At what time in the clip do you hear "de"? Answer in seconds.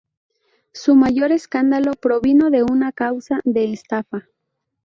2.49-2.63, 3.43-3.71